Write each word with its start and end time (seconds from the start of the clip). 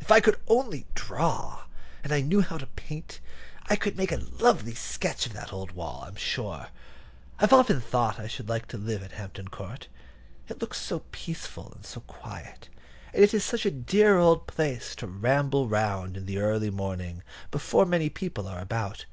If 0.00 0.10
I 0.10 0.18
could 0.18 0.36
only 0.48 0.84
draw, 0.96 1.62
and 2.02 2.28
knew 2.28 2.40
how 2.40 2.58
to 2.58 2.66
paint, 2.66 3.20
I 3.66 3.76
could 3.76 3.96
make 3.96 4.10
a 4.10 4.16
lovely 4.40 4.74
sketch 4.74 5.26
of 5.26 5.32
that 5.34 5.52
old 5.52 5.70
wall, 5.70 6.02
I'm 6.08 6.16
sure. 6.16 6.70
I've 7.38 7.52
often 7.52 7.80
thought 7.80 8.18
I 8.18 8.26
should 8.26 8.48
like 8.48 8.66
to 8.66 8.76
live 8.76 9.00
at 9.04 9.12
Hampton 9.12 9.46
Court. 9.46 9.86
It 10.48 10.60
looks 10.60 10.80
so 10.80 11.04
peaceful 11.12 11.70
and 11.72 11.86
so 11.86 12.00
quiet, 12.00 12.68
and 13.14 13.22
it 13.22 13.32
is 13.32 13.44
such 13.44 13.64
a 13.64 13.70
dear 13.70 14.18
old 14.18 14.48
place 14.48 14.96
to 14.96 15.06
ramble 15.06 15.68
round 15.68 16.16
in 16.16 16.26
the 16.26 16.38
early 16.38 16.70
morning 16.70 17.22
before 17.52 17.86
many 17.86 18.10
people 18.10 18.48
are 18.48 18.58
about. 18.60 19.06